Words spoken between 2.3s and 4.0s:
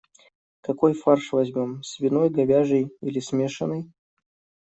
говяжий или смешанный?